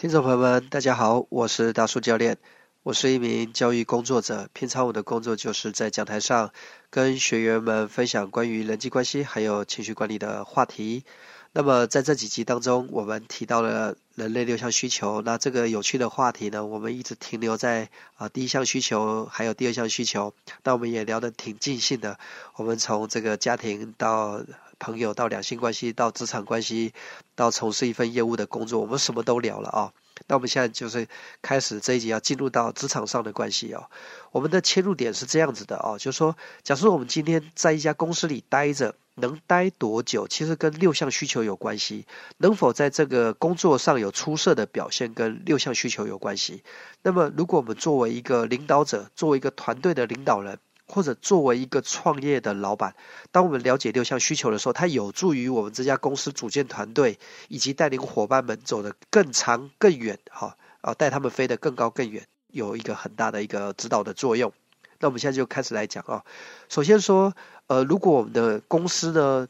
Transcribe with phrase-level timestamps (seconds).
[0.00, 2.38] 听众朋友们，大家好，我是大树教练，
[2.84, 4.48] 我是一名教育工作者。
[4.52, 6.52] 平常我的工作就是在讲台上
[6.88, 11.02] 跟学员们分享关于人际关系还有情绪管理的话题。
[11.50, 15.20] 那么在这几集当中，我们提到了人类六项需求。
[15.22, 20.32] 那这个有趣的话题呢，我们一直停留在啊第一项需求，还有第二项需求。
[20.62, 22.20] 那我们也聊得挺尽兴的。
[22.54, 24.44] 我们从这个家庭到
[24.78, 26.92] 朋友，到两性关系，到职场关系，
[27.34, 29.92] 到从事一份业务的工作，我们什么都聊了啊。
[30.26, 31.06] 那我们现在就是
[31.42, 33.88] 开始这一集要进入到职场上的关系哦。
[34.32, 42.04] 我们的切入点是这样子的哦，就是说，假设我们今天在一家公司里待着，能待多久，其实跟六项需求有关系。
[42.38, 46.64] 能否在这个工作上有出色的表现，跟六项需求有关系。
[47.02, 52.94] 那么，如果我们作为一个领导者，作为一个团队的领导人，或者作为一个创业的老板，
[53.30, 57.18] 当我们了解六项需求的时候，它有助于我们这家公司组建团队，
[57.48, 64.52] 以及带领伙伴们走得更长更远，哈啊，带他们飞得更高更远，有一个很大的一个指导的作用。
[64.98, 66.24] 那我们现在就开始来讲啊。
[66.68, 67.34] 首先说，
[67.66, 69.46] 呃，如果我们的公司呢，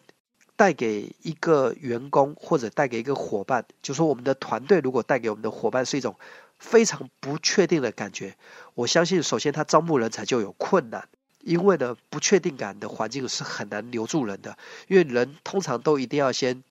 [0.57, 6.17] 带给一个员工或者带给一个伙伴，就说我们的团队如果带给我们的伙伴是一种
[6.59, 8.37] 非常不确定的感觉，
[8.75, 11.09] 我相信首先他招募人才就有困难。
[11.43, 14.59] 因为呢，不确定感的环境是很难留住人的，
[14.89, 16.63] 因为人通常都一定要先，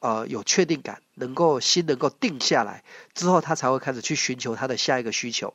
[0.00, 2.84] 呃，有确定感，能够心能够定下来
[3.14, 5.54] 之后，他才会开始去寻求他的下一个需求。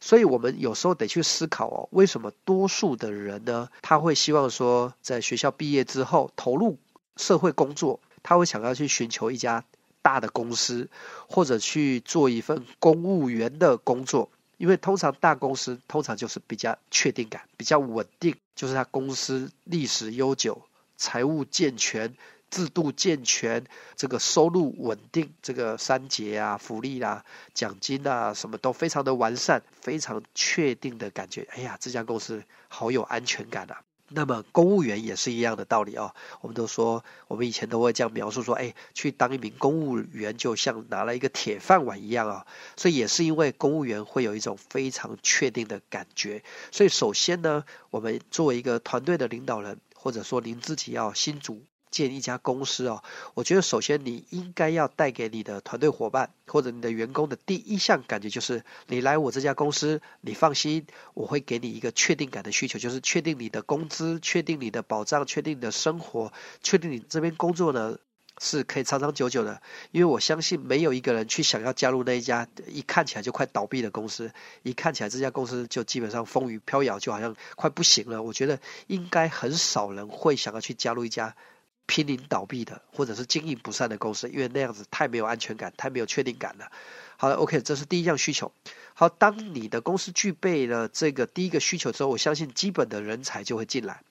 [0.00, 6.78] 所以，我们有时候得去思考哦，为什么多数的人呢，他会希望说，在学校毕业之后投入
[7.16, 9.64] 社会工作，他会想要去寻求一家
[10.02, 10.90] 大的公司，
[11.28, 14.28] 或者去做一份公务员的工作。
[14.62, 20.62] 因为通常大公司通常就是比较确定感、比较稳定，就是它公司历史悠久、
[20.96, 22.14] 财务健全、
[22.48, 23.64] 制度健全、
[23.96, 31.44] 这个收入稳定、这个三节啊、福利啊、奖金啊，什么都非常的完善，非常确定的感觉。
[31.50, 33.82] 哎呀，这家公司好有安全感啊！
[34.14, 42.46] 那么公务员也是一样的道理啊，我们都说，我们以前都会这样描述说，哎，去当一名公务员就像拿了一个铁饭碗一样啊，
[42.76, 51.62] 所以也是因为公务员会有一种非常确定的感觉，所以首先呢，我们作为一个团队的领导人，或者说您自己要心足。
[51.92, 53.04] 建一家公司哦，
[53.34, 66.32] 我觉得首先你应该要带给你的团队伙伴或者你的员工的第一项感觉就是，你来我这家公司，你放心，我会给你一个确定感的需求，就是确定你的工资，确定你的保障，确定你的生活，
[66.62, 67.98] 确定你这边工作呢
[68.40, 69.60] 是可以长长久久的。
[69.90, 74.32] 因为我相信没有一个人去想要加入那一家一看起来就快倒闭的公司，
[74.62, 78.22] 一看起来这家公司就基本上风雨飘摇，就好像快不行了。
[78.22, 81.36] 我觉得应该很少人会想要去加入一家。
[81.86, 86.70] 濒临倒闭的，或者是经营不善的公司，因为那样子太没有安全感，太没有确定感了。
[87.16, 88.52] 好了，OK，这是第一项需求。
[88.94, 94.02] 好，当你的公司具备了这个第一个需求之后，我相信基本的人才就会进来。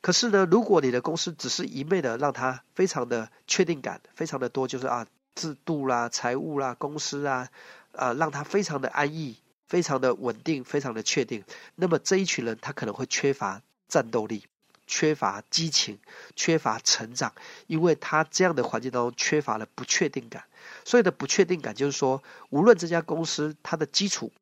[0.00, 7.48] 可是呢，如果你的公司只是一昧的让他非常的确定感，非常的多，就是啊制度啦、财务啦、公司啊，
[7.92, 11.44] 啊让他非常的安逸、非常的稳定、非常的确定，
[11.74, 14.44] 那么这一群人他可能会缺乏战斗力。
[14.86, 15.98] 缺乏激情，
[16.34, 17.32] 缺乏成长，
[17.66, 20.44] 因为他这样的环境当中缺乏了不确定感。
[20.84, 24.32] 所以的不确定感就是说，无论这家公司它的基础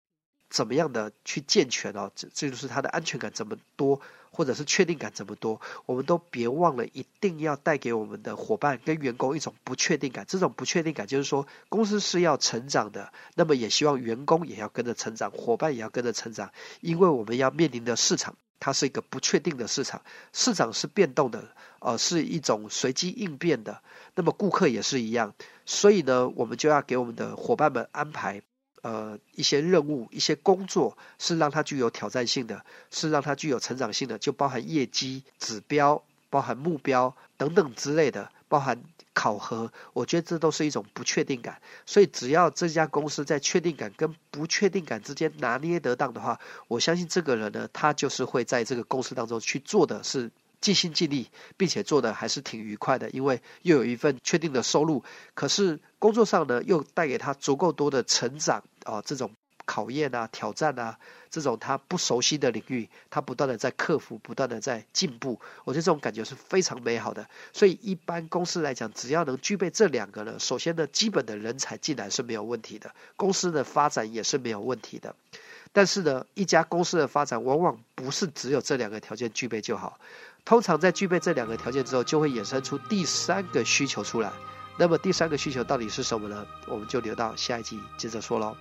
[0.50, 4.00] 怎么样的去健全哦，这这就是它的安全感怎么多，
[4.30, 10.24] 或者是确定感怎么多，我们都别忘了一定要带给我们的伙伴跟员工一种不确定感。
[10.28, 18.36] 这种不确定感就是说，公司是要成长的，那么也希望员工也要跟着成长，伙伴也要跟着成长，因为我们要面临的市场。
[18.60, 20.00] 它是一个不确定的市场，
[20.32, 21.44] 市场是变动的，
[21.80, 23.80] 呃，是一种随机应变的。
[24.14, 25.34] 那么顾客也是一样，
[25.66, 28.40] 所以呢，我们就要给我们的伙伴们安排，
[28.82, 38.82] 呃，一些任务、一些工作，是让它具有挑战性的，是让它具有成长性的，就包含业绩指标、包含目标等等之类的，包含。
[39.24, 46.38] 考核，我觉得这都是一种不确定感，所以只要这家公司在确定感跟不确定感之间拿捏得当的话，
[46.68, 50.30] 我相信这个人呢，他就是会在这个公司当中去做的是
[50.60, 59.30] 尽心尽力，并且做的还是挺愉快的，因为又有一份确定的收入，可是工作上呢又带给他足够多的成长啊，这种。
[59.64, 60.98] 考验啊，挑战啊，
[61.30, 67.28] 这种他不熟悉的领域，他不断的在克服，不断的在进步，我觉得这种感觉是非常美好的。
[67.52, 75.14] 所以一般公司来讲，只要能具备这两个呢，首先呢，基本的人才进来是没有问题的，公司的发展也是没有问题的。
[75.72, 79.98] 但是呢，一家公司的发展往往不是只有这两个条件具备就好，
[80.44, 84.30] 通常在具备这两个条件之后，就会衍生出第三个需求出来。
[84.76, 86.46] 那么第三个需求到底是什么呢？
[86.66, 88.56] 我们就留到下一集接着说喽，